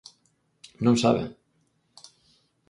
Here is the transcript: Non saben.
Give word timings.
Non 0.85 0.95
saben. 1.03 1.29